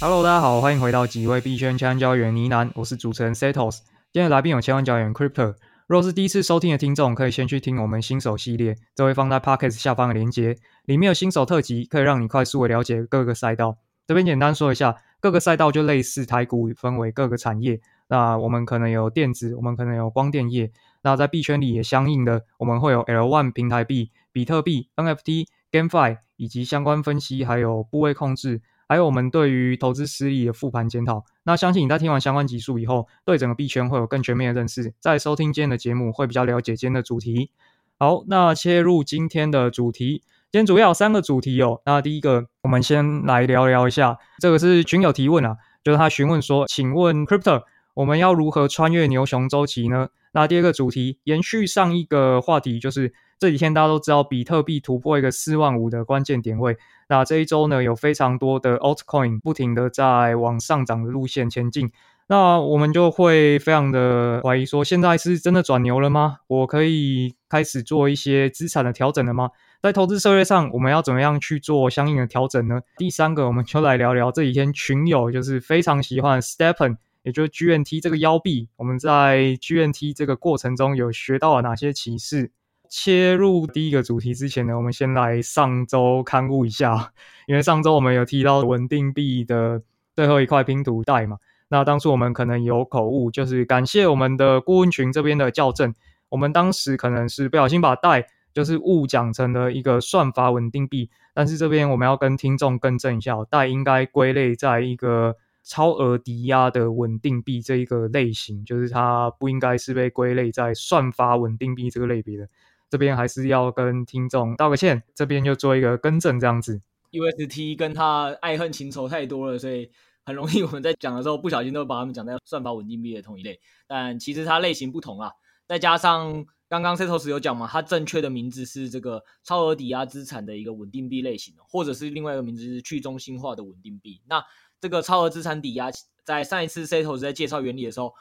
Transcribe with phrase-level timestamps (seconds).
[0.00, 3.78] Hello，大家好，欢迎回到几位币圈千万交易员呢喃，我是主持人 Setos。
[4.12, 5.56] 今天的来宾有千万交易员 Crypto。
[5.88, 13.78] 若是第一次收听的听众，可以先去听我们新手系列，这会放在 Pocket 下方的链接，里面有新手特辑，可以让你快速的了解各个赛道。
[14.06, 20.70] 这边简单说一下，各个赛道就类似台股分为各个产业，那我们可能有电子，我们可能有光电业，
[21.02, 28.62] 那在币圈里也相应的，我们会有 L1 平台币、比特币、NFT、GameFi 以及相关分析，还有部位控制。
[28.88, 37.50] 还有我们对于投资失利的复盘检讨，那相信你在听完相关集数以后，对整个币圈会有更全面的认识，在收听今天的节目会比较了解今天的主题。
[37.98, 41.82] 好，那切入今天的主题，今天主要有三个主题哦。
[41.84, 50.08] 那第一个，我们先来聊聊一下，这个是群友提问啊，就是他询问说，请问 Crypto，我们要如何穿越牛熊周期呢？
[50.32, 53.12] 那第二个主题，延续上一个话题，就是。
[53.40, 56.76] 这几天大家都知道，比特币突破一个四万五的关键点位。
[57.08, 61.92] 那这一周呢，有非常多的 altcoin 不停的在往上涨的路线前进。
[62.26, 66.38] 那我们就会非常的怀疑说，现在是真的转牛了吗？
[66.48, 69.50] 我可以开始做一些资产的调整了吗？
[69.80, 72.80] 在投资策略上，我们要怎么样去做相应的调整呢？
[72.96, 76.96] 第三个，我们就来聊聊这几天群友就是非常喜欢 STEPN，
[77.28, 78.68] 也就是 GNT 这个腰币。
[78.76, 82.50] 我们在 GNT 这个过程中有学到了哪些启示？
[82.88, 87.12] 切入第一个主题之前呢，我们先来上周勘误一下，
[87.46, 89.82] 因为上周我们有提到稳定币的
[90.14, 91.36] 最后一块拼图带嘛，
[91.68, 95.94] 那当初我们可能有口误，就是感谢我们的顾问群这边的校正，
[96.30, 105.36] 我们当时可能是不小心把带就是误讲成了一个算法稳定币，但是这边我们要跟听众更正一下，带应该归类在一个
[105.68, 112.48] 超额抵押的稳定币这一个类型，就是它不应该是被归类在算法稳定币这个类别的。
[112.88, 116.80] 这边还是要跟听众道个歉，这边就做一个更正，这样子。
[117.12, 119.90] UST 跟他爱恨情仇太多了，所以
[120.24, 125.30] 很容易我们在讲的时候不小心都把他们讲在算法稳定币的同一类，但其实它类型不同啊。
[125.66, 134.22] 再加上刚刚 Setos 有讲嘛，它正确的名字是这个超额抵押资产的一个稳定币类型，或者是另外一个名字是去中心化的稳定币。
[134.26, 134.42] 那
[134.80, 135.90] 这个超额资产抵押，
[136.24, 138.14] 在上一次 C 投资在介绍原理的时候。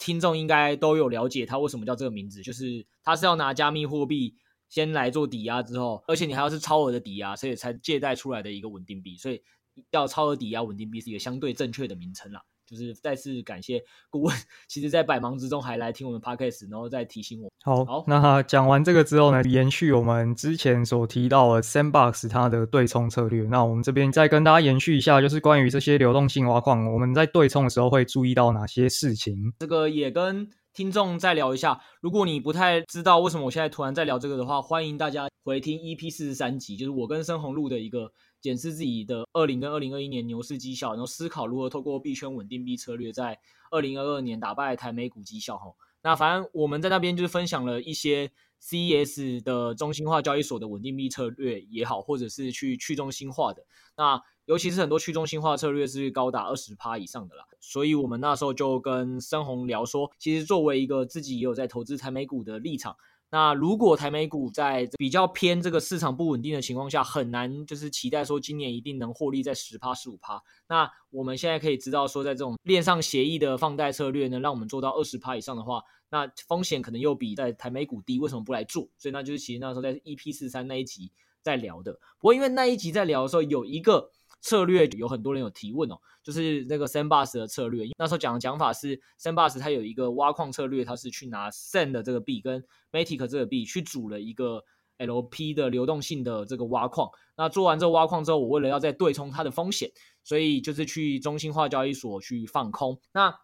[0.00, 4.36] 听众应该都有了解它为什么叫这个名字，就是它是要拿加密货币
[4.68, 9.42] 先来做抵押之后，而且你还要是超额的抵押，所以才借贷出来的一个稳定币，所以
[9.90, 12.44] 要超额抵押稳定币是一个相对正确的名称啦。
[12.68, 14.36] 就是再次感谢顾问，
[14.68, 17.50] 其实在百忙之中还来听我们 podcast，然后再提醒我。
[17.62, 29.54] 好，好，那讲完这个之后呢，延续我们之前所提到的 Sandbox 它的对冲策略，那我们这边再跟大家延续一下，就是关于这些流动性挖矿，我们在对冲的时候会注意到哪些事情？
[29.58, 31.80] 这个也跟听众再聊一下。
[32.00, 38.12] 如果你不太知道为什么我现在突然在聊这个的话，欢迎大家回听 EP 四十三集，就是我跟申红录的一个。
[38.40, 43.38] 检视自己的二零跟二零二一年牛市绩效，然后思考如何透过币圈稳定币策略，在
[43.70, 45.56] 二零二二年打败台美股绩效。
[45.58, 48.30] 哈，那反正我们在那边就是分享了一些
[48.62, 53.64] CES 的中心化交易所的稳定币策略也好，或者是去去中心化的。
[53.96, 57.44] 那尤其是很多去中心化策略是高达二十趴以上的啦。
[57.60, 62.96] 所以我们那时候就跟深红聊说，其实作为一个自己也有在投资台美股的立场。
[63.30, 70.42] 那如果台美股在比较偏这个市场不稳定的情况下，很难就是期待说今年一定能获利在十趴十五趴。
[70.68, 78.88] 那我们现在可以知道说，在这种链上协议的放贷策略呢，让我们做到二十趴以上的话，那风险可能又比在台美股低，为什么不来做？
[78.96, 81.10] 所以那就是其实那时候在 EP 四三那一集
[81.42, 81.92] 在聊的。
[81.92, 84.10] 不过因为那一集在聊的时候有一个。
[84.40, 87.86] 策略有很多人有提问哦，就是那个 Sandbox 的策略。
[87.98, 94.62] 那时候讲的讲法是 Sandbox 它有一个挖矿策略，它是去拿 Sand 的这个币跟 Matic 这个币去组了一个
[94.98, 97.10] LP 的流动性的这个挖矿。
[97.36, 99.90] 那做完这个挖矿之后，我为了要再对冲它的风险，
[100.22, 103.00] 所以就是去中心化交易所去放空。
[103.12, 103.34] 那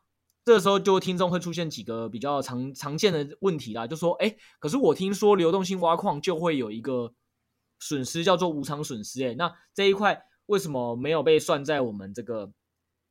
[0.44, 7.12] 这时候就听众会出现几个比较常常见的问题啦，就说哎，可是我听说流动性挖矿就会有一个
[7.80, 10.24] 损失叫做无常损失，哎，那这一块。
[10.46, 12.50] 为什么没有被算在我们这个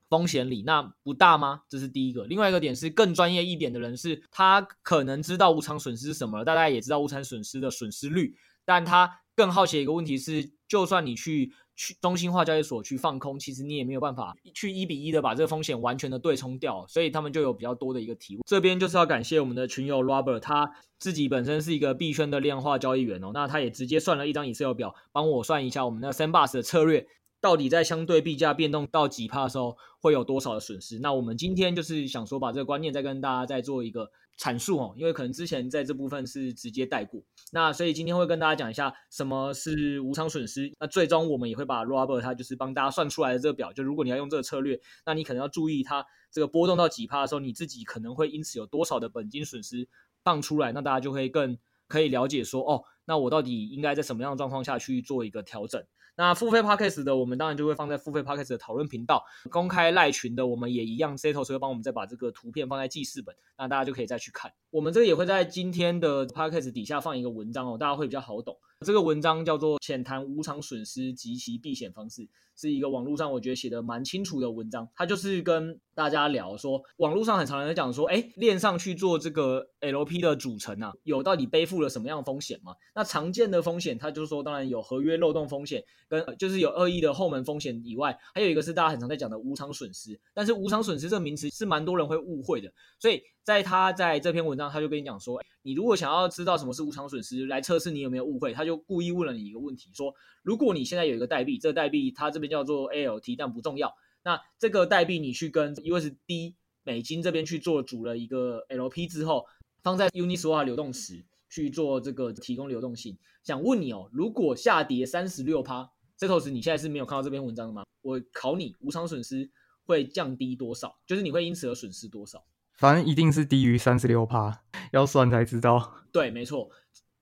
[0.09, 0.63] 风险里？
[0.63, 1.63] 那不大吗？
[1.67, 2.25] 这是第一个。
[2.25, 8.35] 另外一个点是更专业一点的人是，他可能知道无常损失是什么，大家也知道无常损失的损失率，
[8.65, 11.53] 但他更好奇的一个问题是，就算你去。
[11.75, 18.43] 去中心化交易所去放空，其实你也没有办法去一比一的把这个风险完全的对冲掉，所以他们就有比较多的一个提问。
[18.45, 27.07] 这边就是要感谢我们的群友 Robert，他自己本身是一个币圈的量化交易员哦，那他也直接算了一张 Excel 表，帮我算一下我们那 Sandbox 的策略。
[27.43, 30.97] 到底在相对币价变动到几趴的时候会有多少的损失？
[30.99, 34.09] 那我们今天就是想说把这个观念再跟大家再做一个
[34.39, 40.71] 阐述哦，因为可能之前在这部分是直接带过，那所以今天会跟大家讲一下什么是无偿损失。
[40.79, 49.89] 那最终我们也会把 Robert 他就是帮大家算出来的这个表，就如果你要用这个策略，那你可能要注意它这个波动到几趴的时候，你自己可能会因此有多少的本金损失
[50.23, 51.57] 放出来，那大家就会更。
[51.89, 55.83] 可以了解说哦，那我到底应该在什么样的状况下去做一个调整？
[56.15, 59.23] 那付费 Podcast 的，我们当然就会放在付费 Podcast 的讨论频道。
[59.49, 64.51] 公开赖群的，我们也一样，Setos 会帮我们再把这个图片放在记事本，那大家就可以再去看。
[64.69, 68.57] 我们这个也会在今天的 Podcast 底下放一个文章哦，大家会比较好懂。
[68.83, 72.21] 这个文章叫做《浅谈无偿损失及其避险方式》，
[72.55, 74.87] 是一个网络上我觉得写的蛮清楚的文章。
[74.95, 82.75] 它就是跟大家聊说，网络上很常人在讲说，哎，链上去做这个 LP 的组成啊，有到底背负了什么样的风险吗？
[82.93, 90.19] 那常见的风险，它就是说，当然有合约漏洞风险，跟就是有恶意的后门风险以外，还有一个是大家很常在讲的无偿损失。
[90.33, 93.21] 但是无偿损失这个名词是蛮多人会误会的，所以。
[93.43, 103.93] 在他在这篇文章，他就跟你讲说，你如果想要知道什么是无偿损失，来测试你有没有误会，他就故意问了你一个问题，说，如果你现在有一个代币，这个代币它这边叫做 ALT，但不重要，
[104.23, 109.45] 那这个代币你去跟 USD 美金这边去做主了一个 LP 之后，
[109.81, 117.83] 放在 Uniswap 流动池去做这个提供流动性，想问你哦，如果下跌三十六趴，这头时你现在是没有看到这篇文章的吗？
[118.01, 119.49] 我考你，无偿损失
[119.85, 120.97] 会降低多少？
[121.05, 122.43] 就是你会因此而损失多少？
[122.75, 125.93] 反正一定是低于三十六趴，要算才知道。
[126.11, 126.69] 对，没错。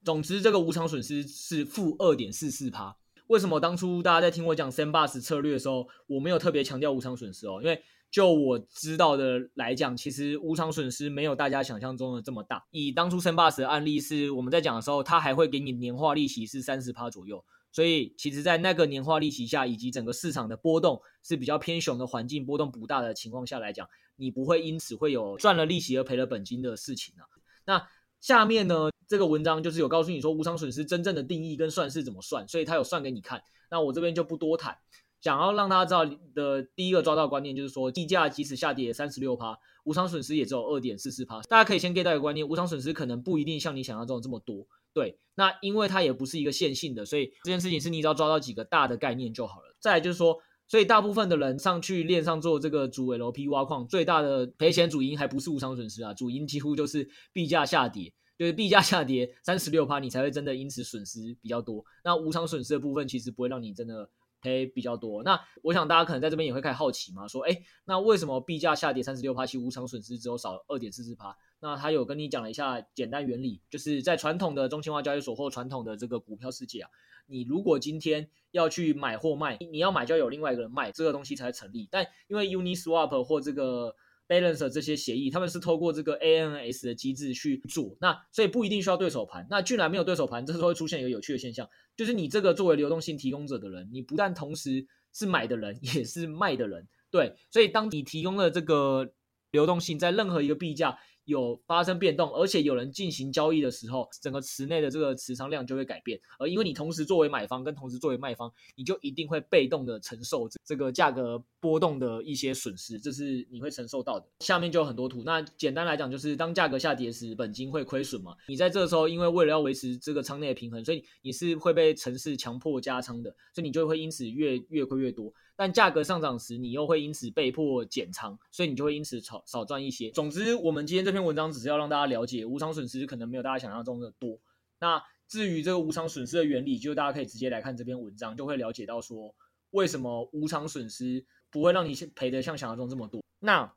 [0.04, 2.96] 总之，这个无偿损失是负二点四四趴。
[3.28, 7.60] 为什么当初大家在听我讲三八十策略的时候，我没有特别强调无偿损失哦？
[7.62, 12.66] 因为就我知道的来讲，其实无偿损失没有大家想象中的这么大。
[12.70, 17.42] 以当初三八十的案例是我们在讲的时候，它还会给你年化利息是三十趴左右。
[17.70, 27.24] 所以，其实，在那个年化利息下，以及整个市场的波动是比较偏熊的环境，波动不大的情况下来讲，你不会因此会有赚了利息而赔了本金的事情啊。
[27.64, 27.88] 那
[28.20, 33.42] 下面呢，这个文章就是有告诉你说无偿损失真正的定义跟算式怎么算，所以他有算给你看。
[33.70, 34.74] 那我这边就不多谈，
[35.20, 39.54] 想要让大家知道的第一个抓到观念就是说，币价即使下跌三十六趴，
[39.84, 41.42] 无偿损失也只有二点四四趴。
[41.42, 44.66] 大家可以先 get 到一个观念，无偿损失可能不一定像你想象中的这么多。
[44.94, 49.76] 对，那因为它也不是一个线性的，所以这件事情是你只要抓到几个大的概念就好了。
[49.78, 50.38] 再来就是说，
[50.68, 58.10] 所以大部分的人上去链上做这个主 LP 挖矿，最大的赔钱主因还不是无偿损失啊，主因几乎就是币价下跌，
[58.42, 61.84] 就是币价下跌三十六趴，你才会真的因此损失比较多。
[62.04, 64.10] 那无偿损失的部分其实不会让你真的。
[64.44, 71.32] 赔比较多，那我想大家可能在这边也会开始好奇嘛，说，哎，那为什么币价下跌三十六趴，其无偿损失只有少二点四四趴？
[71.60, 76.90] 那他有跟你讲了一下简单原理，就是在传统的中心化交易所或传统的这个股票世界啊，
[77.28, 81.88] 你如果今天要去买或卖，你要买就要有另外一个人卖，这个东西才成立。
[81.88, 83.94] 但因为 Uniswap 或这个
[84.32, 89.46] Balance 这些协议，他们是透过这个 ANS 的机制去做，那所以不一定需要对手盘。
[89.50, 96.88] 那既然没有对手盘，这时候会出现一个有趣的现象，就是你这个作为流动性提供者的人，你不但同时是买的人， 也是卖的人。
[97.10, 99.12] 对，所以当你提供了这个
[99.50, 100.98] 流动性，在任何一个币价。
[101.32, 106.20] 有发生变动，而且有人进行交易的时候，整个池内的这个持仓量就会改变。
[106.38, 114.26] 而因为你同时作为买方跟同时作为卖方，你就一定会被动的承受这个价格波动的一些损失，这是你会承受到的。
[114.40, 118.36] 下面就有很多图，那简单来讲就是，当价格下跌时，本金会亏损嘛？
[118.46, 125.32] 你在这时候，因为为了要维持这个仓内的平衡，所以你是会被程式强迫加仓的，所以你就会因此越越亏越多。
[125.54, 130.10] 但价格上涨时，你又会因此被迫减仓，所以你就会因此少少赚一些。
[130.10, 134.38] 总之，我们今天这篇文章只是要让大家了解，无偿损失可能没有大家想象中的多。
[134.80, 139.34] 那至于这个无偿损失的原理，就大家可以直接来看这篇文章，就会了解到说，
[139.70, 143.22] 为什么无偿损失不会让你赔得像想象中这么多。
[143.38, 143.72] 那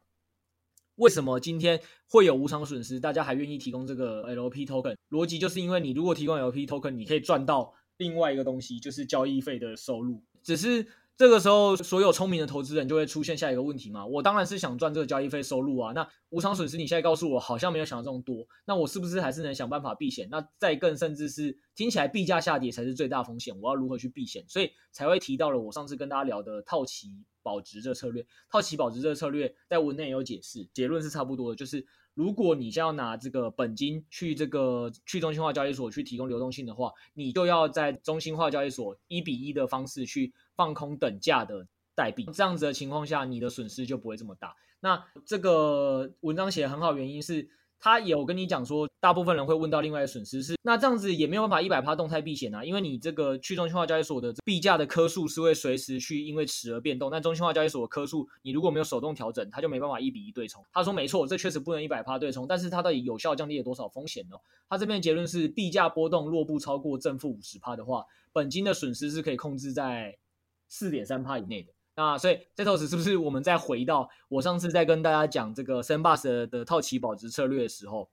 [0.95, 4.95] 为什么今天会有无偿损失，大家还愿意提供这个 LP token？
[5.09, 10.87] 逻辑就是因为你如果提供 LP token，你可以赚到另外一个东西，就是交易费的收入，只是。
[11.17, 14.05] 这个时候，所有聪明的投资人就会出现下一个问题嘛？
[14.05, 15.93] 我当然是想赚这个交易费收入啊。
[15.93, 20.27] 那无偿损失，你现在告诉我好像没有想这么多，那我是不是还是能想办法避险？
[20.29, 24.43] 那再更甚至是听起来币价下跌才是最大风险，我要如何去避险？
[24.49, 27.07] 所以才会提到了我上次跟大家聊的套期
[27.41, 28.25] 保值这策略。
[28.51, 31.85] 套期保值这个策略在文内也有解释，结论是差不多的，就是。
[32.15, 44.55] 如果你想要拿这个本金去这个去中心化交易所去提供流动性的话，你就要在中心化交易所一比一的方式去放空等价的代币，这样子的情况下，你的损失就不会这么大。
[44.79, 47.47] 那这个文章写得很好，原因是
[47.79, 60.63] 他有跟你讲说，大部分人会问到另外的损失是，那这样子也没有办法一百趴动态避险啊，因为你这个去中心化交易所的币价的颗数是会随时去因为池而变动，但中心化交易所的颗数你如果没有手动调整，它就没办法一比一对冲。
[60.71, 64.35] 他说没错，这确实不能一百趴对冲，但是它到底有效降低了多少风险呢？
[64.69, 70.15] 他这边结论是，币价波动若不超过正负五十趴的话，本金的损失是可以控制在
[70.67, 71.73] 四点三趴以内的。
[71.97, 78.09] 那所以这头时是不是我们再回到我上次在跟大家讲这个 Sandbox 的，套期保值策略的时候，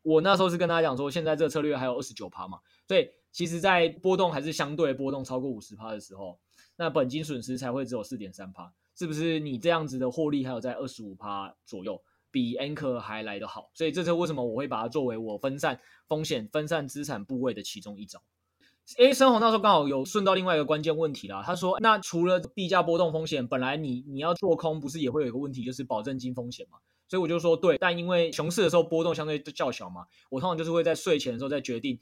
[0.00, 6.40] 我那时候是跟大家讲说，现在这个策略还有二十九趴嘛，所以其实在波动还是相对波动超过五十趴的时候，
[6.76, 9.38] 那本金损失才会只有四点三趴，是不是？
[9.38, 15.78] 你这样子的获利还有在二十五趴左右，比 Anchor 还来得好，所以这是为什么我会把它作为我分散
[16.08, 18.22] 风险、分散资产部位的其中一种。
[18.98, 21.42] 诶，生红那时候刚好有顺到另外一个关键问题啦。
[21.46, 31.98] 他说：“那除了币价波动风险，本来你你要做空，不是也会有一个问题，就是保证金风险嘛？”所以我就说对，但因为熊市的时候波动相对较小嘛，我通常就是会在睡前的时候再决定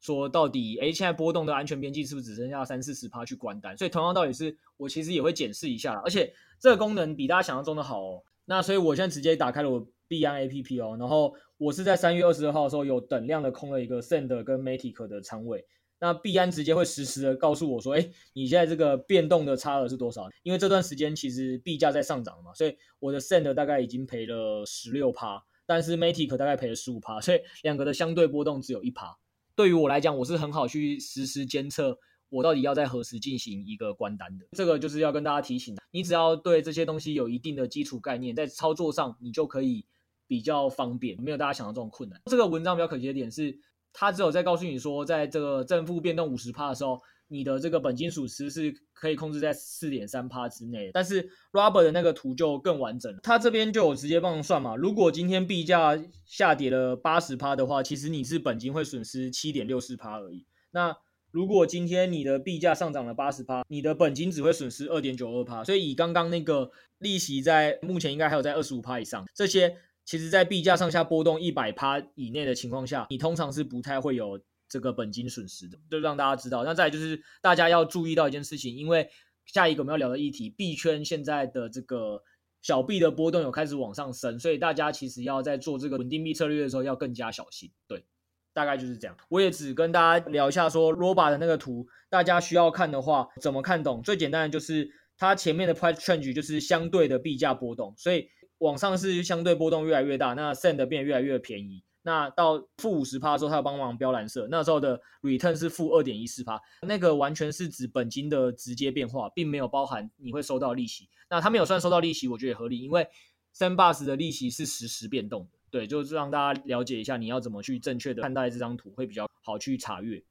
[0.00, 3.76] 说到底，诶，现在波动的安全边际是不是只剩下三四十趴去关单？
[3.76, 8.22] 所以同样道理是，我其实也会检视一下啦，而且这个功能比大家想象中的好哦。
[8.46, 15.64] 那所以我现在直接打开了我币安 APP 哦，然后我是在三月二十二号的时候有等量的空了一个 Sand 跟 Matic 的仓位。
[16.00, 20.30] 那币安直接会实时的告诉我说，哎，你现在这个变动的差额是多少？
[20.42, 29.18] 因为这段时间其实币价在上涨嘛，所以我的 send 大概已经赔了十六趴，但是 Matic 大概赔了十五趴，所以两个的相对波动只有一趴。
[29.54, 31.98] 对于我来讲，我是很好去实时监测
[32.30, 34.46] 我到底要在何时进行一个关单的。
[34.52, 39.84] 这个就是要跟大家提醒，你只要对这些东西有一定的基础概念，在操作上你就可以
[40.26, 42.18] 比较方便，没有大家想的这种困难。
[42.24, 43.60] 这个文章比较可惜的点是。
[43.92, 50.90] 他只有在告诉你说，在这个正负变动五十趴的时候，你的这个本金损失是可以控制在四点三趴之内。
[50.92, 54.76] 但是 Robert 的那个图就更完整，他这边就有直接帮你算嘛。
[54.76, 60.46] 如果今天币价下跌了八十趴的话，其实你是本金会损失七点六四趴而已。
[60.70, 60.96] 那
[61.30, 65.62] 如果今天你的币价上涨了八十趴，你的本金只会损失二点九二趴。
[65.64, 69.76] 所以以刚刚那个利息在目前应该还有在二十五趴以上，这些。
[70.10, 76.64] 其实，在币价上下波动一百趴以内的情况下，你通常是不太会有这个本金损失的，就让大家知道。
[76.64, 79.08] 那再就是大家要注意到一件事情，因为
[79.46, 82.20] 下一个我们要聊的议题，币圈现在的这个
[82.60, 87.70] 小币的波动有开始往上升，所以大家其实要在做这个稳定币策略的时候要更加小心。
[87.86, 88.04] 对，
[88.52, 89.16] 大概就是这样。
[89.28, 94.02] 我也只跟大家聊一下说，Roba 的那个图，大家需要看的话，怎么看懂？
[94.02, 98.28] 最简单的就是它前面的 price change 就是相对的币价波动，所以。
[98.60, 101.82] 往上是相对波动越来越大，那 send 变得越来越便宜。
[102.02, 111.10] 那到负五十趴的时候，它要帮忙标蓝色，那时候的 Return 是负二点一四趴，那个完全是指本金的直接变化，并没有包含你会收到利息。
[111.28, 113.06] 那他没有算收到利息，我觉得也合理，因为
[113.54, 115.58] Sandbox 的利息是实时变动的。
[115.70, 120.22] 对，就是让大家了解一下你要怎么去正确的看待这张图，会比较好去查阅。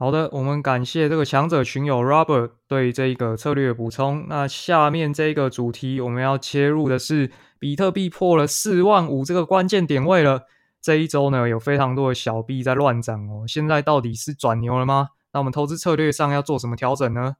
[0.00, 4.24] 好的，我们感谢这个强者群友 Robert 对这一个策略的补充。
[4.28, 10.42] 那下面这个主题我们要切入的是比特币破了四万五这个关键点位了。
[10.80, 13.42] 这一周呢，有非常多的小币在乱涨哦。
[13.48, 15.08] 现在到底是转牛了吗？
[15.32, 17.34] 那我们投资策略上要做什么调整呢？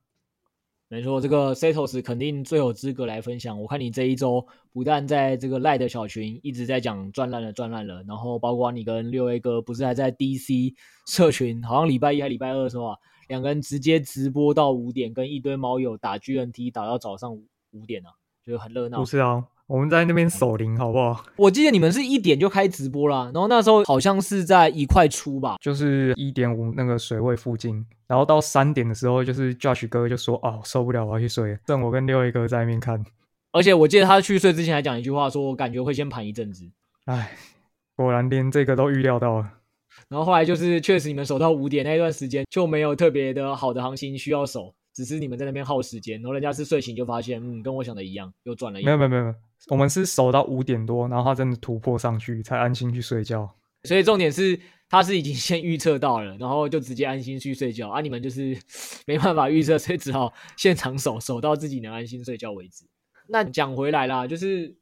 [0.90, 3.61] 没错，这个 Setos 肯定最有资格来分享。
[3.61, 10.73] 我看你这一周不但在这个赖的小群一直在讲赚烂了赚烂了，然后包括你跟六 A 哥不是还在 DC
[11.07, 12.97] 社群，好像礼拜一还礼拜二的时候啊，
[13.28, 18.09] 两个人直接直播到五点，跟一堆猫友打 GNT 打到早上五点啊，
[18.42, 19.00] 就是很热闹。
[19.00, 19.45] 不是啊。
[19.69, 21.25] 我们在那边守灵，好不好？
[21.37, 33.05] 我记得你们是一点就开直播啦，然后那时候好像是在一块出吧，就是一点五那个水位附近，然后到三点的时候，就是 Josh 哥就说：“哦，受不了，我要去睡。”剩我跟六一哥在那边看。
[33.53, 36.65] 而且我记得他去睡之前还讲一句话，说我感觉会先盘一阵子。
[37.05, 37.37] 哎，
[37.95, 39.53] 果然连这个都预料到了。
[40.09, 44.73] 然后后来就是确实你们守到五点那一段时间就没有特别的好的行情需要守。
[44.95, 48.85] 只是你们在那边耗时间，然后人家是睡醒就发现，嗯，跟我想的一样，又赚了一。
[48.85, 49.35] 没有没有没有，
[49.69, 53.49] 我们是守到五点多，然后他真的突破上去，才安心去睡觉。
[53.85, 54.59] 所以重点是，
[54.89, 57.89] 他是已经先预测到了，然后就直接安心去睡觉。
[57.89, 58.59] 啊，你们就是
[59.07, 62.85] 没办法预测，所以只好现场守，守到自己能安心睡觉为止。
[63.29, 64.77] 那讲回来啦，就是。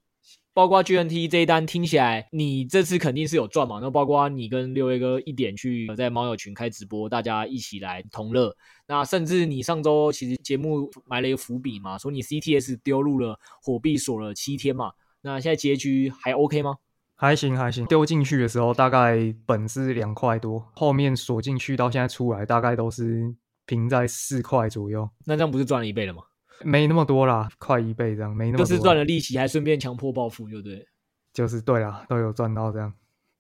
[0.57, 3.79] 包括 GNT 这一单听起来，你这次肯定是有赚嘛？
[3.79, 8.57] 那包括你跟六位哥一点去在猫友群开直播，大家一起来同乐。
[8.89, 14.93] 那甚至你上周其实节目埋了一个伏笔嘛，说你 CTS 丢入了火币锁了七天嘛。
[15.21, 16.77] 那现在结局还 OK 吗？
[17.17, 23.35] 还行还行，丢进去的时候大概本是两块多，后面锁进去到现在出来大概都是
[23.67, 25.07] 平在四块左右。
[25.27, 26.23] 那这样不是赚了一倍了吗？
[26.63, 28.65] 没那么多啦，快一倍这样，没那么多。
[28.65, 30.87] 就是赚了利息，还顺便强迫暴富，就对。
[31.33, 32.93] 就是对啦，都有赚到这样。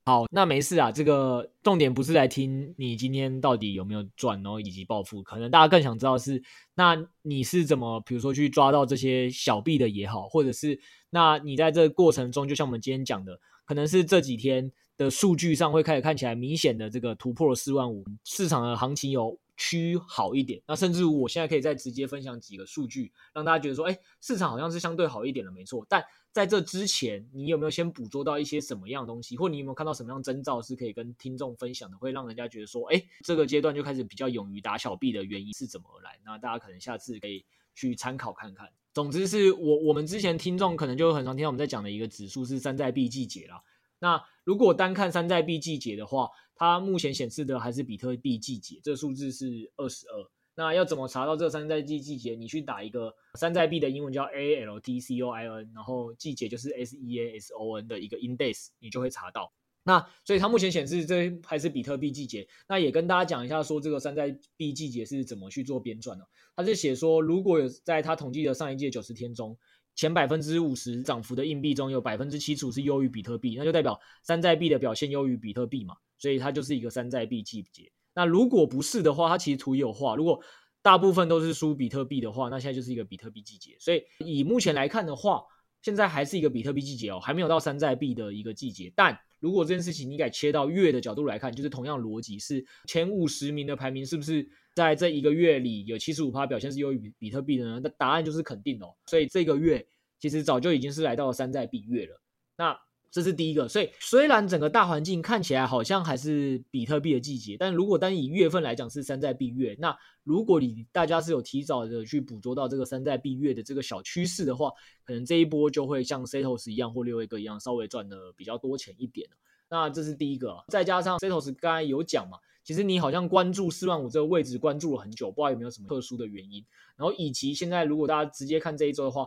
[0.04, 6.40] 好，那没事啊，这个重点不是来听你今天到底有没有赚，然后以及暴富，可能大家更想知道是，
[6.74, 10.78] 那你是怎么，比如说去抓到这些小币的也好，或者是
[11.10, 26.04] 那你在这个过程中，就像我们今天讲的，可能是这几天的数据上会开始看起来明显的这个突破了四万五，市场的行情有趋好一点，那甚至我现在可以再直接分享几个数据，让大家觉得说，哎，市场好像是相对好一点了，没错，但。
[26.32, 36.20] 在这之前，你有没有先捕捉到一些什么样的东西，或你有没有看到什么样征兆是可以跟听众分享的，会让人家觉得说，哎，这个阶段就开始比较勇于打小币的原因是怎么而来？
[36.26, 37.42] 那大家可能下次可以
[37.74, 38.68] 去参考看看。
[38.92, 43.62] 总之是我我们之前听众可能就很常听到我们在讲的一个指数是山寨币季节啦。
[43.98, 50.30] 那如果单看山寨币季节的话，它目前显示的还是比特币季节，这个数字是二十二。
[50.58, 52.34] 那要怎么查到这个山寨币季节？
[52.34, 59.52] 你去打一个山寨币的英文叫 A L T C O I N，然后季节就是 S E A S O N 的一个 index，你就会查到。
[59.82, 62.48] 那所以它目前显示这还是比特币季节。
[62.68, 66.26] 那也跟大家讲一下，说这个山寨币季节是怎么去做编撰的。
[66.56, 69.56] 它是写说，如果有在它统计的上一届九十天中，
[69.96, 77.90] 前百分之五十涨幅的硬币中有百分之七十五是优于比特币，那就代表山寨币的表现优于比特币嘛，所以它就是一个山寨币季节。
[78.14, 80.14] 那如果不是的话，它其实图也有画。
[80.14, 80.40] 如果
[80.82, 83.74] 大部分都是输比特币的话，那现在就是一个比特币季节。
[83.80, 85.42] 所以以目前来看的话，
[85.82, 88.92] 现在还是一个比特币季节哦，还没有到山寨币的一个季节。
[88.94, 97.80] 但如果这件事情你改切到月的角度来看，就是同样逻辑，是前五十名的排名是不是在这一个月里有七十五趴表现是优于比特币的呢？
[97.82, 98.94] 那答案就是肯定哦。
[99.06, 99.84] 所以这个月
[100.20, 102.20] 其实早就已经是来到了山寨币月了。
[102.58, 102.78] 那
[103.10, 114.70] 这是第一个，所以虽然整个大环境看起来好像还是比特币的季节，但如果单以月份来讲是山寨币月，那如果你大家是有提早的去捕捉到这个山寨币月的这个小趋势的话，
[115.04, 119.26] 可能这一波就会像 Setos 一样或六位哥一样稍微赚的比较多钱一点。
[119.70, 126.62] 那这是第一个，再加上 Setos 刚才有讲嘛，其实你好像关注四万五这个位置关注了很久，不知道有没有什么特殊的原因。
[126.96, 129.26] 然后以及现在如果大家直接看这一周的话。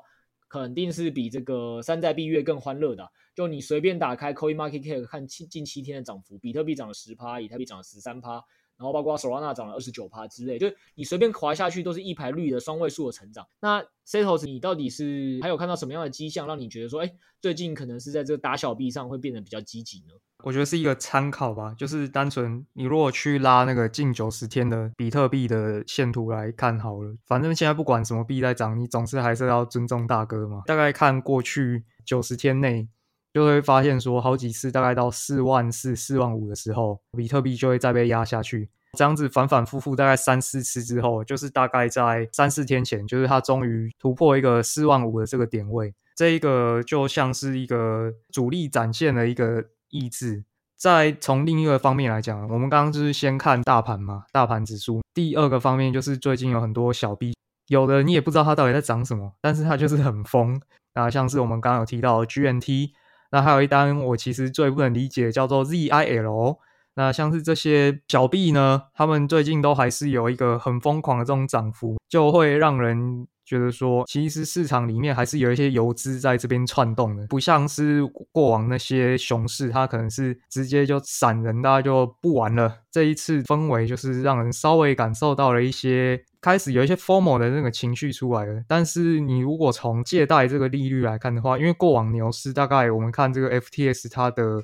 [0.52, 3.08] 肯定是比这个山寨币月更欢乐的。
[3.36, 8.44] 就你随便打开 Coin Market Cap 看近近七天的涨幅，比特币涨了十趴，以太币涨了十三趴，
[8.76, 13.48] 然后包括 Solana 涨了二十九趴之类，就你随便滑下去都是一排绿的双位数的成长。
[13.62, 20.16] 那 Setos 你到底是还有看到什么样的迹象，让你觉得说，哎，最近可能是在这个打小币上会变得比较积极呢？
[20.44, 30.64] 我觉得是一个参考吧，就是单纯你如果去拉那个近九十天的比特币的线图来看好了，反正现在不管什么币在涨，你总是还是要尊重大哥嘛。
[30.66, 32.88] 大概看过去九十天内，
[33.34, 49.66] 就会发现说好几次大概到四万四、四万五的时候，比特币就会再被压下去，这样子反反复复大概三四次之后，就是大概在三四天前，就是它终于突破一个四万五的这个点位，这一个就像是一个主力展现了一个。
[49.90, 50.44] 意志。
[50.78, 55.02] 再从另一个方面来讲，我们刚刚就是先看大盘嘛，大盘指数。
[55.14, 57.36] 第二个方面就是最近有很多小币，
[57.68, 60.62] 有的你也不知道它到底在涨什么，但是它就是很疯。
[60.96, 62.92] 那像是我们刚刚有提到 GNT，
[63.32, 66.58] 那还有一单我其实最不能理解叫做 ZIL。
[66.96, 73.28] 那像是这些小币呢，他们最近都还是有一个很疯狂的这种涨幅，就会让人。
[73.50, 82.72] 觉得说，其实市场里面还是有一些游资在这边窜动的，不像是过往那些熊市，它可能是直接就散人，大家就不玩了。
[82.92, 88.62] 这一次氛围就是让人稍微感受到了一些开始有一些 formal 的那个情绪出来了。
[88.68, 94.64] 但是你如果从借贷这个利率来看的话，因为过往牛市大概我们看这个 FTS 它的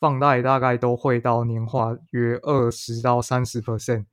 [0.00, 4.06] 放贷大概都会到年化约二十到三十 percent。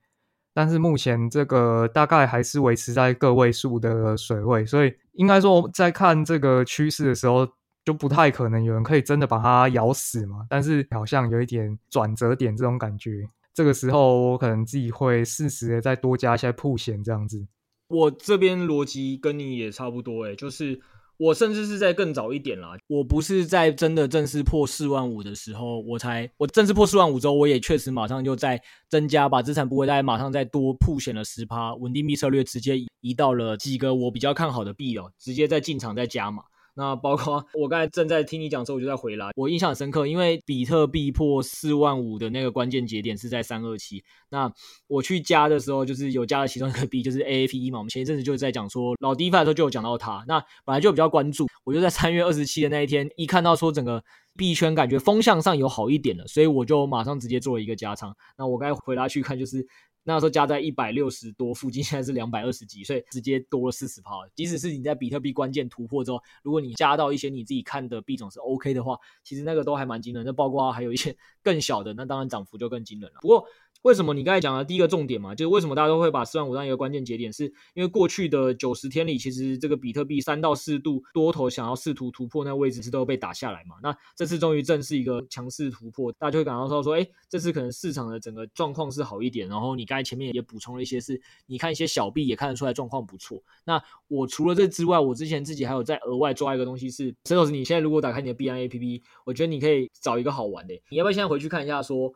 [0.53, 7.47] 但是目前这个大概还是维持在个位数的水位，所以应该说在看这个趋势的时候，
[7.85, 10.45] 就不太可能有人可以真的把它咬死嘛。
[10.49, 17.47] 但是好像有一点转折点这种感觉，这个时候我可能自己会适时的再多加一些曝险这样子。
[17.87, 20.81] 我这边逻辑跟你也差不多诶，就是。
[21.19, 36.41] 我甚至是在更早一点啦，我不是在真的正式破四万五的时候，我才我正式破四万五之后，我也确实马上就在增加，把资产不会再马上再多铺选了十趴，稳定币策略直接移到了几个我比较看好的币哦，直接在进场再加码。
[36.79, 39.31] 那包括 我刚才正在听你讲的时候，我就在回来。
[39.35, 44.01] 我印象很深刻，因为比特币破四万五的那个关键节点是在三二七。
[44.29, 44.49] 那
[44.87, 47.79] 我去加的时候，就是有加了其中一个币，就是 AAPE 嘛。
[47.79, 50.23] 我们前一阵子就在讲说老 D 发的时候就有讲到它。
[50.25, 54.01] 那本来就比较关注，我就在三月二十七的那一天，一看到说整个
[54.37, 58.15] 币圈感觉风向上有好一点了，所以我就马上直接做了一个加仓。
[58.37, 59.67] 那我该回来去看，就是
[60.03, 64.11] 那时候加在一百六十多附近，现在是两百二十几，所以直接多了四十趴。
[64.33, 70.25] 即使是你在比特币关键突破之后，如果你加到一些你自己看的币种是 OK 的话，其实那个都还蛮惊人。
[70.25, 73.19] 那包括还有一些 更小的，那当然涨幅就更惊人了。
[73.21, 73.45] 不过，
[73.83, 83.77] 为什么你刚才讲的第一个重点嘛，就是为什么大家都会把四万五当一个关键节点，是因为过去的九十天里，其实这个比特币三到四度多头想要试图突破那个位置是都被打下来嘛。
[83.81, 89.47] 那这次终于正式一个强势突破，大家就会感到说说，哎，这次可能市场的整个状况是好一点。
[89.47, 93.41] 然后你刚才前面也补充了一些是，你看一些小币也看得出来状况不错。
[93.63, 102.13] 那我除了这之外，我之前自己还有在额外抓一个东西是，石头子，你现在如果打开你的币安 APP，我觉得你可以找一个好玩的，你要不要现在回去看一下说？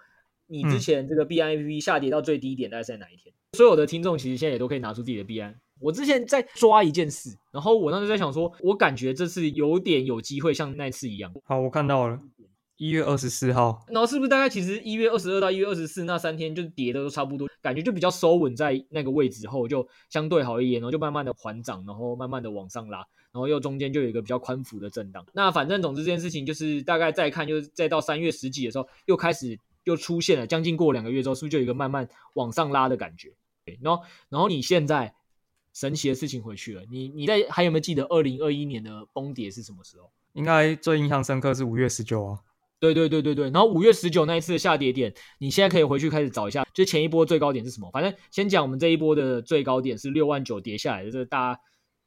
[0.54, 3.34] 你之前这个币安 APP 下跌到最低点大概是在哪一天？
[3.34, 5.56] 嗯、所有的听众其实现在也都可以拿出自己的币安。
[5.80, 11.34] 我之前在抓一件事，然后我当时在想说，我感觉这次有点有机会像那次一样。
[11.44, 12.20] 好，我看到了，
[12.78, 13.84] 一月二十四号。
[13.88, 23.00] 然后是不是大概其实一月二十二到一月二十四那三天就跌的都差不多，感觉就比较收稳在那个位置后就相对好一点，然后就慢慢的缓涨，然后慢慢的往上拉，
[23.32, 25.26] 然后又中间就有一个比较宽幅的震荡。
[25.34, 29.58] 那反正总之这件事情就是大概再看，就是再到三月十几的时候又开始。
[29.84, 33.34] 又出现了，将近过两个月之后，是不是就有一个慢慢往上拉的感觉？
[33.66, 35.16] 对然后，然后你现在
[35.74, 40.12] 神奇的事情回去了，你你在还有没有记得二零二一年的崩跌是什么时候？
[40.34, 42.40] 应该最印象深刻是五月十九啊。
[42.80, 43.50] 对对对对对。
[43.52, 47.90] 然后五月十九那一次的下跌点，你现在可以回去开始找一下，就前一波最高点是什么？
[47.92, 51.62] 反正先讲我们这一波的最高点是六万九跌下来的，这个大家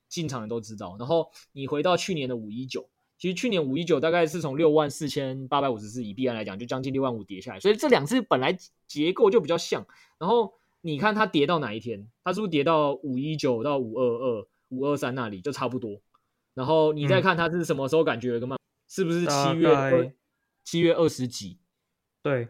[0.08, 0.96] 进场的都知道。
[0.98, 2.88] 然后你回到去年的五一九。
[3.18, 9.86] 其实去年五一九大概是从六万四千八百五十四以币安来讲，就将近六万五跌下来，所以这两次本来结构就比较像。
[10.18, 10.52] 然后
[10.82, 16.00] 你看它跌到哪一天，它是不是跌到五一九到五二二、五二三那里就差不多？
[16.54, 20.14] 然后你再看它是什么时候感觉有个慢，嗯、是不是七月
[20.64, 21.58] 七月二十几？
[22.22, 22.48] 对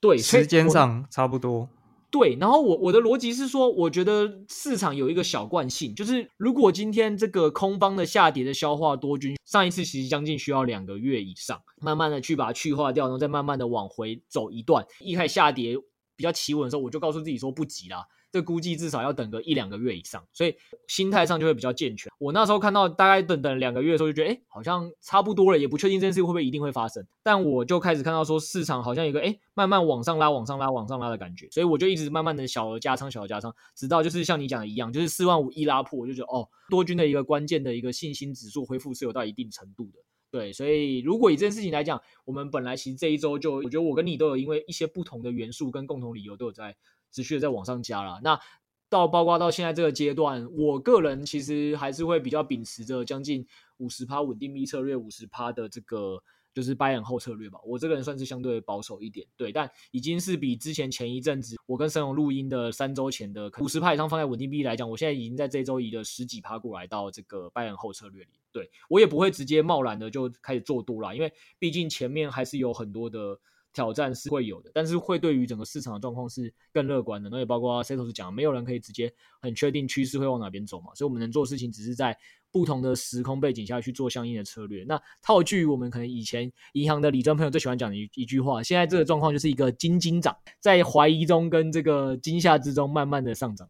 [0.00, 1.68] 对，时间上差不多。
[2.12, 15.74] 对，然后我我的逻辑是说，我觉得市场有一个小惯性，就是如果今天这个空方的下跌的消化多军，上一次其实将近需要两个月以上，慢慢的去把它去化掉，然后再慢慢的往回走一段，一开始下跌
[16.14, 18.04] 比较企稳的时候，我就告诉自己说不急啦。
[18.32, 20.56] 这估计至少要等个一两个月以上，所以
[20.88, 22.10] 心态上就会比较健全。
[22.18, 27.06] 我那时候看到大概等等两个月的时候，就觉得哎，好像差不多了，也不确定这件事会不会一定会发生。
[27.22, 39.98] 但我就开始看到说市场好像有个哎，慢慢往上拉、往上拉、往上拉的感觉，所以我就一直慢慢的小额加仓、小额加仓，直到就是像你讲的一样，就是四万五一拉破，我就觉得哦，多军的一个关键的一个信心指数恢复是有到一定程度的。
[40.30, 46.74] 对，所以如果以这件事情来讲，我们本来其实这一周就，我觉得我跟你都有因为一些不同的元素跟共同理由都有在。
[47.12, 48.40] 持续的在往上加了，那
[48.88, 53.46] 到包括到现在这个阶段，我个人其实还是会比较秉持着将近
[53.76, 56.22] 五十趴稳定币策略，五十趴的这个
[56.52, 57.58] 就是 buy and hold 策略吧。
[57.64, 68.30] 我这个人算是相对保守一点，对，但已经是比之前前一阵子我跟申龙录音的三周前的五十趴以上放在稳定币来讲，我现在已经在这周移了十几趴过来到这个 buy and hold 策略里。
[68.52, 73.38] 对，我也不会直接贸然的就开始做多了，因为毕竟前面还是有很多的。
[73.72, 77.30] 挑战是会有的，但是会对于整个市场的状况是更乐观的。
[77.30, 82.16] 那也包括 Setos 讲，没有人可以直接很确定趋势会往哪边走嘛，所以我们能做的事情只是在
[82.50, 84.84] 不同的时空背景下去做相应的策略。
[84.84, 93.68] 那套句我们可能以前银行的理专朋友最喜欢讲的一一句话，现在这个状况就是一个金金涨，在怀疑中跟这个惊吓之中慢慢的上涨。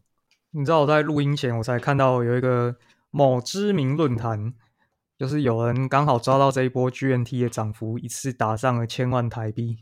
[0.51, 2.75] 你知道我在录音前我才看到有一个
[3.09, 4.53] 某知名论坛，
[5.17, 9.77] 就是有人刚好抓到这一波 GNT 的涨幅，一次打上了千万台币。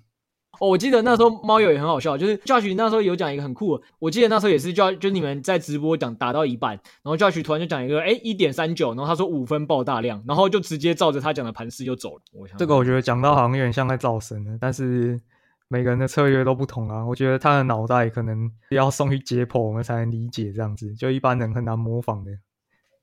[0.62, 12.22] 哦，我记得那时候猫友也很好笑，就是 Josh 那时候有讲一个很酷，我记得那时候也是叫，就你们在直播讲打到一半，然后 Josh 突然就讲一个，哎，一点三九，然后他说五分爆大量，然后就直接照着他讲的盘势就走了。
[12.34, 15.20] 我想这个我觉得讲到好像有点像在造神了，但是
[15.68, 17.04] 每个人的策略都不同啊。
[17.04, 22.32] 我觉得他的脑袋可能要送去解剖，我们才能理解这样子，就一般人很难模仿的。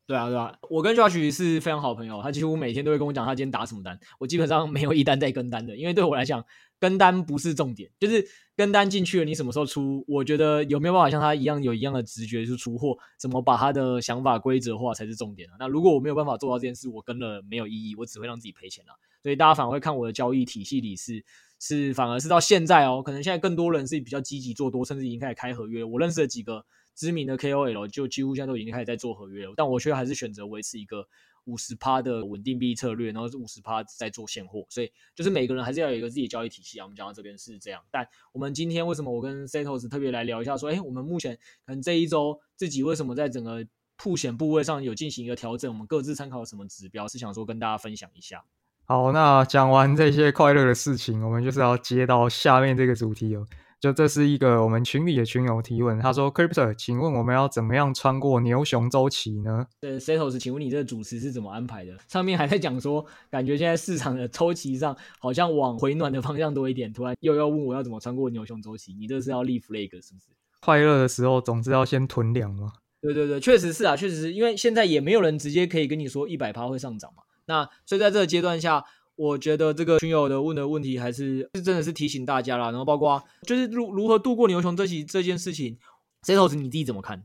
[0.08, 6.42] 对啊，对啊，我跟 Josh 是非常好朋友，他几乎每天都会跟我讲他今天打什么单，我基本上没有一单在跟单的，因为对我来讲，
[6.80, 15.56] 跟单不是重点，就是跟单进去了，你什么时候出，我觉得有没有办法像他一样有一样的直觉去出货，怎么把他的想法规则化才是重点啊。
[15.58, 18.96] 那如果我没有办法做到这件事，我跟了没有意义，我只会让自己赔钱啊。
[19.22, 21.22] 所以大家反而会看我的交易体系里是
[21.60, 25.84] 是反而是到现在哦，可能现在更多人是比较积极做多，甚至已经开始开合约。
[25.84, 26.64] 我认识了几个。
[26.98, 31.06] 知名的 KOL 就几乎现在都已经开始在做合约了，但我却还是选择维持一个
[31.44, 36.84] 五十趴的稳定币策略，然后是五十趴在做现货，所以就是每个人还是要有一个自己的交易体系啊。
[36.84, 43.64] 我们讲到这边是这样，但我们今天为什么我跟 Setos 特别来聊一下，说，哎，我们目前可能这一周自己为什么在整个
[43.96, 48.44] 曝险部位上有进行一个调整，我们各自参考什么指标，是想说跟大家分享一下。
[48.84, 53.46] 好，那讲完这些快乐的事情，我们就是要接到下面这个主题哦。
[53.80, 61.96] 就这是一个我们群里的群友提问，他说：“Crypto，请问我们要怎么样穿过牛熊周期呢？”呃，Setos，请问你这个主持是怎么安排的？
[62.08, 70.26] 上面还在讲说，感觉现在市场的周期上好像往回暖的方向多一点，突然又要问我要怎么穿过牛熊周期，你这是要立 flag 是不是？
[70.60, 72.72] 快乐的时候总是要先囤粮嘛。
[73.00, 77.22] 对对对，确实是啊，确实是因为现在也没有人直接可以跟你说一百趴会上涨嘛。
[77.46, 78.84] 那所以在这个阶段下。
[79.18, 85.76] 我觉得这个群友的问的问题还是是真的是提醒大家啦，然后包括就是如如何度过牛熊这期这件事情
[86.22, 87.24] ，Setos 你自己怎么看？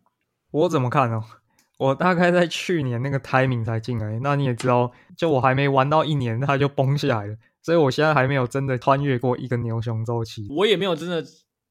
[0.49, 1.23] 我怎么看哦？
[1.77, 11.23] 我大概在去年那个 timing 才进来，那你也知道，就我还没玩到一年，它就崩下来了，所以我现在还没有真的穿越过一个牛熊周期，我也没有真的。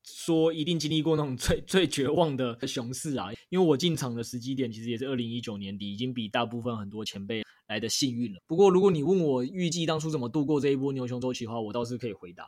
[0.05, 8.41] 说一定经历过那种最 最绝望的熊市啊，因为我进场的时机点其实也是二零一九年底，已经比大部分很多前辈来的幸运了。
[8.47, 12.47] 不过如果你问我预计当初怎么度过这一波牛熊周期的话，我倒是可以回答。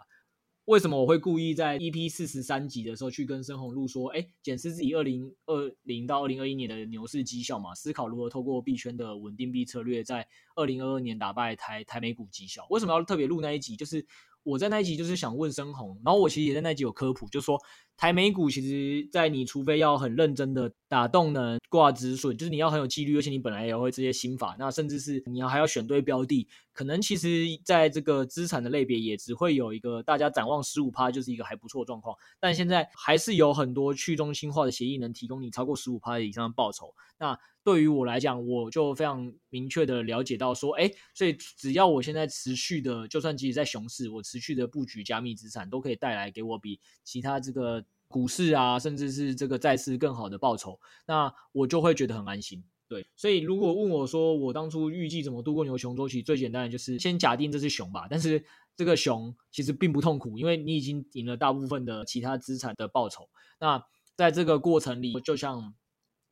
[0.67, 12.67] 为什么我会故意在 EP 四十三集的时候去跟深红路说，哎，检视自己二零二零到二零二一年的牛市绩效嘛，思考如何透过币圈的稳定币策略，在二零二二年打败台台美股绩效。
[12.71, 13.77] 为什么要特别录那一集？
[13.77, 14.07] 就是。
[14.45, 17.59] 我在那一集就是想问深红，然后我其实也在那一集有科普，就说
[17.97, 37.39] 台美股其实，在你除非要很认真的打动能挂止损，就是你要很有纪律，而且你本来也会这些心法，那甚至是你要还要选对标的，可能其实在这个资产的类别也只会有一个大家展望十五趴就是一个还不错的状况，但现在还是有很多去中心化的协议能提供你超过十五趴以上的报酬，那。
[37.65, 47.83] 对于我来讲，我就非常明确的了解到说，哎，所以只要我现在持续的，就算即使在熊市，我持续的布局加密资产，都可以带来给我比其他这个
[48.15, 52.63] 股市啊，甚至是这个债市更好的报酬，那我就会觉得很安心。
[52.87, 58.45] 对，所以如果问我说，我当初预计怎么度过牛熊周期，最简单的就是先假定这是熊吧，但是
[58.77, 63.29] 这个熊其实并不痛苦，因为你已经赢了大部分的其他资产的报酬。
[63.59, 65.75] 那在这个过程里，就像。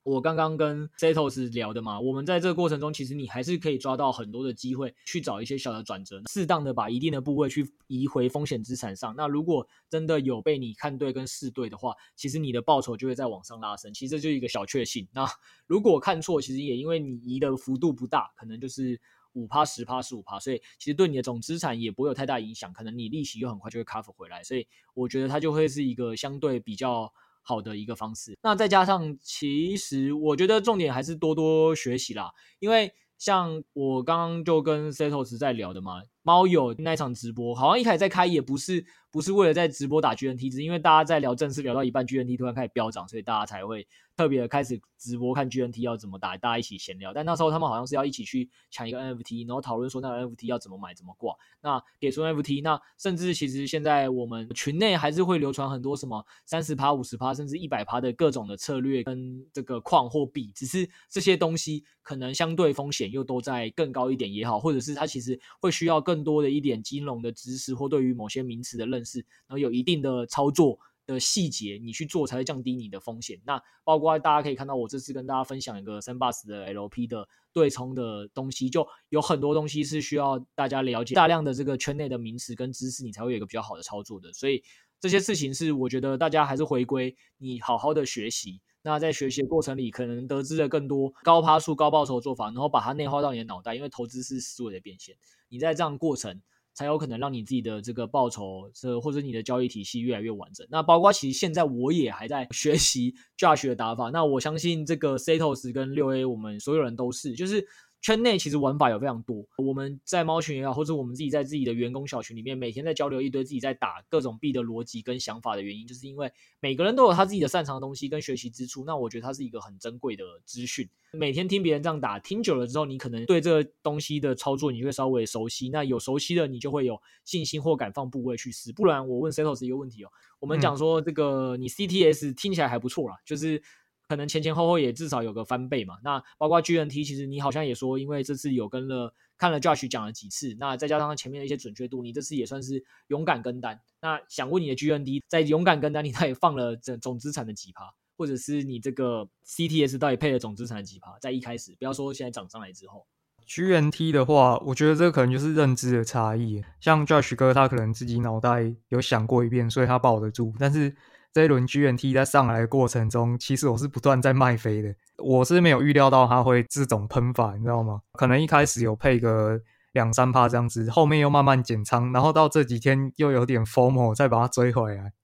[0.05, 9.15] 我刚刚跟 Setos 聊的嘛，我们在这个过程中，其实你还是可以抓到很多的机会，去找一些小的转折，适当的把一定的部位去移回风险资产上。
[9.17, 13.95] 那如果真的有被你看对跟试对的话，其实你的报酬就会再往上拉升。
[13.95, 15.07] 其实这就是一个小确幸。
[15.13, 15.25] 那
[15.69, 19.01] 如果看错，其实也因为你移的幅度不大，可能就是
[19.35, 22.73] 五趴、十趴、十五趴，所以其实对你的总资产也不会有太大影响。
[22.73, 27.13] 可能你利息又很快就会 cover 回来，所以我觉得它就会是一个相对比较。
[27.43, 36.03] 好的一个方式，那再加上，其实我觉得重点还是多多学习啦，因为像我刚刚就跟 Setos 在聊的嘛。
[36.23, 47.13] 猫友那场直播，好像一开始在开也不是不是为了在直播打 GNT，只是因为大家在聊正事聊到一半，GNT 突然开始飙涨，所以大家才会特别的开始直播看 GNT 要怎么打，大家一起闲聊。
[47.13, 51.35] 但那时候他们好像是要一起去抢一个 NFT，然后讨论说那个 NFT 要怎么买怎么挂。
[51.61, 66.12] 那给出 NFT，那甚至其实现在我们群内还是会流传很多什么三十趴、五十趴，甚至一百趴的各种的策略跟这个矿货币，只是这些东西可能相对风险又都在更高一点也好，或者是它其实会需要更。
[66.13, 73.41] 更多的一点金融的知识或对于某些名词的认识，然后有一定的操作的细节，你去做才会降低你的风险。
[73.47, 84.31] 那包括大家可以看到，我这次跟大家分享一个 Sandbox 的 LP 的对冲的东西，就有很多东西是需要大家了解大量的这个圈内的名词跟知识，你才会有一个比较好的操作的。
[84.35, 84.63] 所以
[85.01, 88.61] 这些事情是我觉得大家还是回归你好好的学习。
[88.83, 93.75] 那在学习的过程里，可能得知了更多高趴数、高报酬的做法，然后把它内化到你的脑袋。
[93.75, 95.17] 因为投资是思维的变现，
[95.49, 96.43] 你在这样过程
[96.75, 100.67] 才有可能让你自己的这个报酬，这或者你的交易体系越来越完整。
[100.71, 104.11] 那包括其实现在我也还在学习 Josh 的打法。
[104.11, 107.67] 那我相信这个 Setos 跟六 A，我们所有人都是，就是。
[108.03, 118.83] 圈内其实玩法有非常多，我们在猫群也好，或者我们自己在自己的员工小群里面，每天在交流一堆自己在打各种币的逻辑跟想法的原因，就是因为每个人都有他自己的擅长的东西跟学习之处。
[118.85, 120.89] 那我觉得它是一个很珍贵的资讯。
[121.13, 125.69] 每天听别人这样打，听久了之后，你可能对这个东西的操作，你就会稍微熟悉。
[125.69, 128.73] 那有熟悉的，你就会有信心或敢放部位去试。
[128.73, 130.11] 不然，我问 Setos 一个问题哦，
[130.41, 133.63] 我们讲说这个你 CTS 听起来还不错啦，就是。
[134.09, 135.99] 可能前前后后也至少有个翻倍嘛。
[136.03, 143.81] 那包括 GNT，其实你好像也说，因为这次有跟了看了 Josh 讲了几次，那再加上前面的一些准确度，你这次也算是勇敢跟单。
[144.01, 151.19] 那想问你的 GNT，在勇敢跟单，你到底放了总总资产的几趴，或者是你这个 CTS 到底配了总资产的几趴？
[151.21, 153.07] 在一开始，不要说现在涨上来之后
[153.49, 156.63] ，GNT 的话，我觉得这可能就是认知的差异。
[156.81, 160.95] 像 Josh 哥，他可能自己脑袋有想过一遍，所以他抱得住，但是。
[161.33, 164.95] 这一轮 GNT 在上来的过程中，其实我是不断在卖飞的。
[165.17, 168.03] 我是没有预料到它会这种喷法，你知道吗？
[168.13, 169.59] 可能一开始有配个
[169.93, 175.15] 两三趴这样子，后面又慢慢减仓，然后到这几天又有点 FOMO 再把它追回来。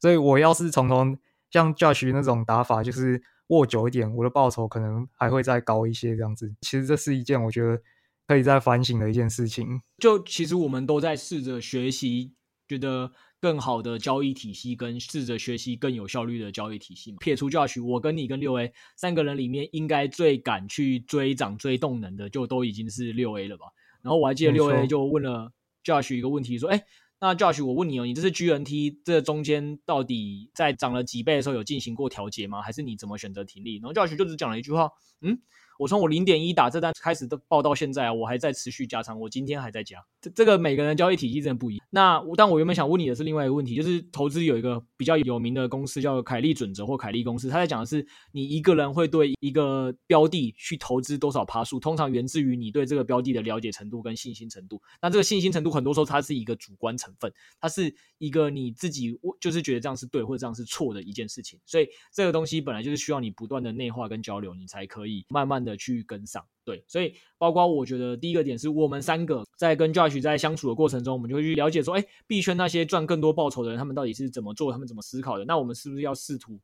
[0.00, 1.16] 所以我要是从头
[1.50, 6.52] 像 Josh 那种打法，就是握久一点，我的报酬可能还会再高一些这样子。
[6.60, 7.80] 其实这是一件我觉得
[8.26, 9.80] 可以再反省的一件事情。
[9.96, 12.34] 就其实我们都在试着学习，
[12.68, 13.12] 觉得。
[13.44, 17.18] 更好的交易体系，跟试着学习更有效率的交易体系嘛。
[17.20, 23.66] 撇除 Josh，我跟你跟六 A 三个人里面，应该最敢去追涨追动能的，就都已经是六 A 了吧？
[24.00, 25.52] 然后我还记得六 A 就问了
[25.84, 26.82] Josh 一个问题，说：“哎，
[27.20, 32.62] 那 Josh，我问你哦，你这是 GNT 这中间到底在涨了几倍的时候有进行过调节吗？
[32.62, 34.88] 还是你怎么选择停利？”然后 Josh 就只讲了一句话
[35.20, 35.38] ：“嗯。”
[35.78, 39.98] 我从我零点一打这单开始都报到现在啊，我还在持续加仓，我今天还在加。
[40.20, 41.86] 这这个每个人交易体系真的不一样。
[41.90, 54.80] 那但我原本想问你的是另外一个问题，就是投资有一个比较有名的公司叫凯利准则或凯利公司，他在讲的是你一个人会对一个标的去投资多少趴数，通常源自于你对这个标的的了解程度跟信心程度。
[55.02, 61.58] 那这个信心程度很多时候它是一个主观成分，它是一个你自己我就是觉得这样是对或者这样是错的一件事情。
[61.66, 75.44] 所以这个东西本来就是需要你不断的内化跟交流，你才可以慢慢的去跟上，对，所以包括我觉得第一个点是我们三个在跟 Josh 在相处的过程中，我们就会去了解说，哎，币圈那些赚更多报酬的人，他们到底是怎么做，他们怎么思考的？
[75.44, 76.60] 那我们是不是要试图？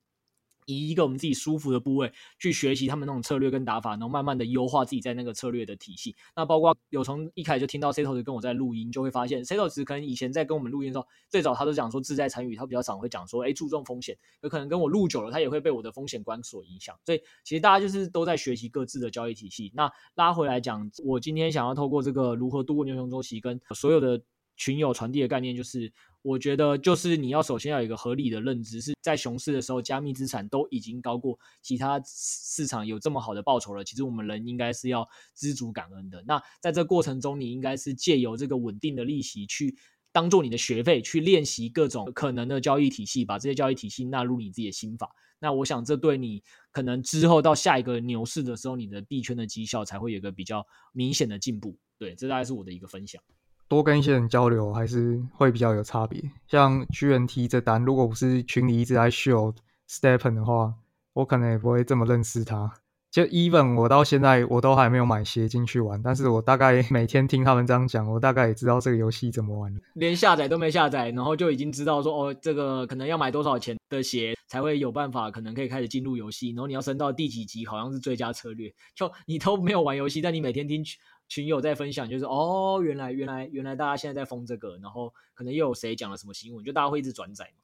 [0.75, 6.15] 以一个我们自己舒服的部位去学习他们那种策略跟打法，然后慢慢的优化自己在那个策略的体系。
[6.37, 14.17] 那包括有从一开始就听到 Setos 跟我在录音，就会发现 Setos 可能以前在跟我们录音的时候，最早他都讲说自在参与，他比较少会讲说，哎，注重风险。
[14.43, 16.97] 有可能跟我录久了，他也会被我的风险观所影响。
[17.05, 19.73] 所以其实大家就是都在学习各自的交易体系。
[19.75, 24.23] 那拉回来讲，我今天想要透过这个如何度过牛熊周期，跟所有的
[24.57, 25.93] 群友传递的概念就是。
[26.23, 33.83] 我觉得就是你要首先要有一个合理的认知，是在熊市的时候，加密资产都已经高过其他市场有这么好的报酬了。
[33.83, 36.23] 其实我们人应该是要知足感恩的。
[36.27, 39.75] 那在这过程中，你应该是借由这个稳定的利息去
[40.13, 45.11] 当做你的学费，去练习各种可能的交易体系，把这些交易体系纳入你自己的心法。
[45.39, 51.79] 那我想这对你可能之后到下一个牛市的时候，你的币圈的绩效才会有一个比较明显的进步。
[51.97, 53.23] 对，这大概是我的一个分享。
[53.71, 56.21] 多跟一些人交流还是会比较有差别。
[56.49, 59.55] 像 GNT 这单，如果不是群里一直在秀
[59.89, 60.75] Stepen 的话，
[61.13, 62.73] 我可能也不会这么认识他。
[63.13, 69.73] 就 Even 我到现在我都还没有买鞋进去玩，但是我大概每天听他们这样讲，我大概也知道这个游戏怎么玩。
[69.95, 76.49] 连下载都没下载，然后就已经知道说哦，这个可能要买多少钱的鞋才会有办法，可能可以开始进入游戏。
[76.51, 78.73] 然后你要升到第几级，好像是最佳策略。
[78.97, 80.85] 就你都没有玩游戏，但你每天听。
[81.31, 87.63] 群友在分享，就是哦，原来原来原来大家现在在封这个，然后可能又有谁讲了什么新闻，就大家会一直转载嘛。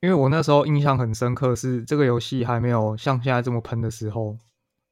[0.00, 4.38] 因为我那时候印象很深刻，是这个游戏还没有像现在这么喷的时候，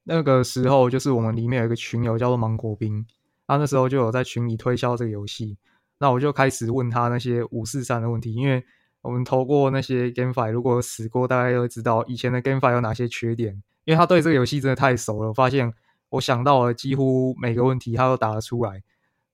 [0.05, 3.07] 那个时候就是我们里面有一个群友叫做芒果兵，
[3.46, 5.57] 他那时候就有在群里推销这个游戏，
[5.96, 8.62] 那我就开始问他那些五四三的问题，因为
[9.01, 15.72] 我们投过那些 GameFi，如果死过，大概都会知道以前的 GameFi 有哪些缺点，因为他对这个游戏真的太熟了，发现。
[16.12, 18.83] 我想到了，几乎每个问题他都答得出来，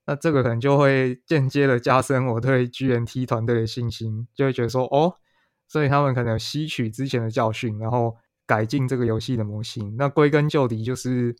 [0.06, 5.14] 那这个可能就会间接的加深我对 GNT 团队的信心，就会觉得说，哦，
[5.66, 9.96] 所以他们可能有吸取之前的教训，然后改进这个游戏的模型。
[9.98, 11.34] 那归根究底就是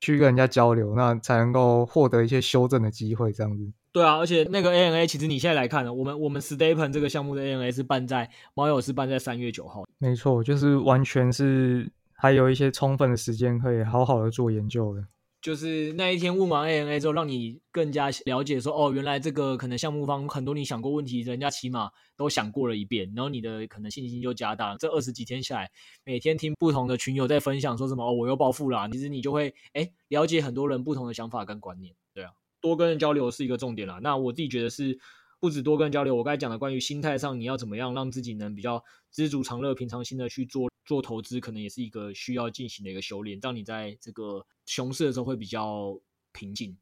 [0.00, 3.70] 去跟人家交流，那才能够获得一些修正的机会，这样子。
[3.92, 11.92] 对啊，而且那个 ANA 其实你现在来看呢，我们我们 Stephen 这个项目的 ANA 是办在猫友是办在三月九号，没错，就是完全是。
[12.20, 15.02] 还有一些充分的时间可以好好的做研究的，
[15.40, 24.76] 就是那一天问完 ANA 之后，让你更加了解说，哦，原来这个可能项目方很多你想过问题，人家起码都想过了一遍，然后你的可能信心就加大了。
[24.78, 25.70] 这二十几天下来，
[26.04, 32.30] 每天听不同的群友在分享说什么，哦，我又暴富了，其实你就会哎了解很多人不同的想法跟观念，对啊，
[32.60, 33.98] 多跟人交流是一个重点啦。
[34.02, 34.98] 那我自己觉得是。
[35.40, 45.98] 不止多跟人交流，我刚才讲的关于心态上，你要怎么样让自己能比较知足常乐、平常心的去做做投资，可能也是一个需要进行的一个修炼，让你在这个熊市的时候会比较
[46.32, 46.76] 平静。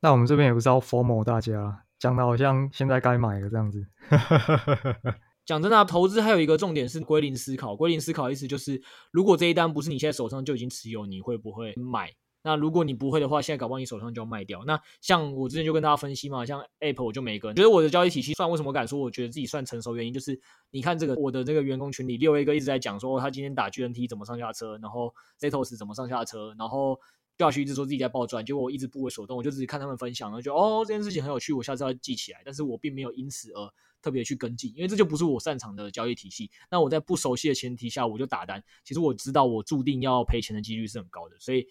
[0.00, 3.86] 那我们这边也不是要 formal 大家，讲的好像现在该买了这样子。
[5.44, 7.74] 讲真的，投资还有一个重点是归零思考。
[7.74, 12.14] 归零思考意思就是，如果这一单不是你现在手上就已经持有，你会不会买？
[12.48, 14.64] 那如果你不会的话，现在搞不好你手上就要卖掉。
[14.64, 17.54] 那像我之前就跟大家分析嘛，像 Apple 我就没跟。
[17.54, 26.98] 觉得我的交易体系算为什么敢说，我觉得自己算成熟，原因就是你看这个我的这个员工群里，六 A 哥一直在讲说他今天打 GNT 怎么上下车，然后 Zetos 怎么上下车，然后
[27.36, 32.40] Josh 一直说自己在爆赚，结果我一直不为所动，我就自己看他们分享，然后就哦这件事情很有趣，我下次要记起来。
[32.46, 33.70] 但是我并没有因此而
[34.00, 36.50] 特别去跟进，因为这就不是我擅长的交易体系。
[36.70, 41.66] 那我在不熟悉的前提下，我就打单，其实我知道我注定要赔钱的几率是很高的，所以。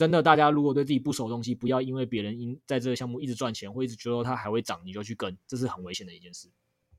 [0.00, 6.48] 真的，大家如果对自己不熟的东西，不要因为别人因在这个项目一直赚钱，或一直觉得它还会涨，你就去跟，这是很危险的一件事。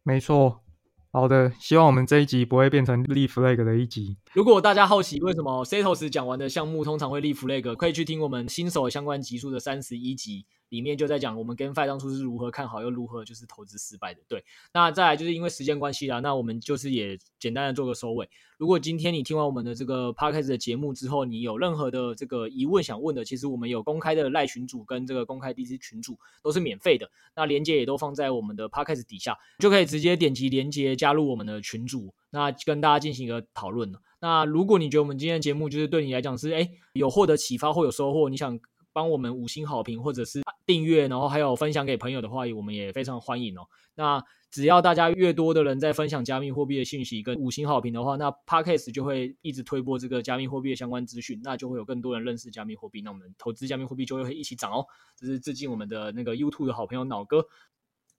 [0.04, 0.62] 没错，
[1.10, 4.18] 好的，希望我们这一集不会变成立 flag 的一集。
[4.34, 10.46] 如果大家好奇为什么 Setos 讲完的项目通常会立 flag，可以去听我们新手相关集数的三十一集。
[10.70, 14.22] 里面就在讲我们跟 Fi 当初是如何看好又如何就是投资失败的。
[14.30, 14.42] 对，
[14.74, 18.30] 那再来就是因为时间关系啦，那我们就是也简单的做个收尾。
[18.58, 33.94] 如果今天你听完我们的这个 Podcast 的节目之后，你有任何的这个疑问想问的，其实我们有公开的赖群组跟这个公开 DC 群组都是免费的，那连接也都放在我们的 Podcast 底下，就可以直接点击连接加入我们的群组，那跟大家进行一个讨论。
[34.22, 38.58] 那如果你觉得我们今天的节目就是对你来讲是诶有获得启发或有收获，你想
[38.94, 43.64] 帮我们五星好评或者是订阅，然后还有分享给朋友的话，我们也非常欢迎哦。
[43.96, 54.86] 那只要大家越多的人在分享加密货币的信息跟五星好评的话，那 Podcast 就会一直推播这个加密货币的相关资讯，那就会有更多人认识加密货币，那我们投资加密货币就会一起涨哦。
[55.16, 57.46] 这是致敬我们的那个 YouTube 的好朋友脑哥。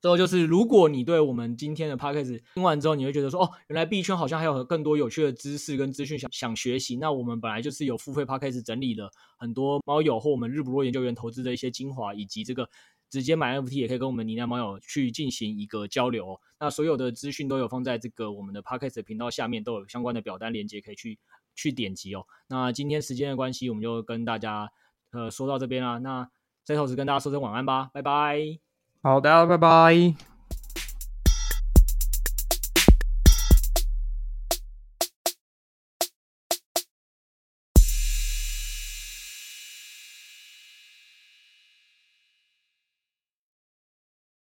[0.03, 6.96] 最后就是，如果你对我们今天的 podcast 听完之后，你会觉得说，哦，原来币圈好像还有更多有趣的知识跟资讯想想学习。
[6.96, 12.68] 那我们本来就是有付费 podcast 整理了很多猫友或我们日不落研究员投资的一些精华，以及这个
[13.11, 16.36] 直接买 NFT 也可以跟我们呢喃猫友去进行一个交流。
[16.59, 21.16] 那所有的资讯都有放在这个我们的 podcast 频道下面，都有相关的表单链接可以去
[21.55, 22.26] 去点击哦。
[22.48, 24.68] 那今天时间的关系，我们就跟大家
[25.12, 25.98] 呃说到这边啦。
[25.98, 26.28] 那
[26.64, 28.71] 最后是跟大家说声晚安吧，拜拜。
[29.03, 30.31] 好的，拜拜。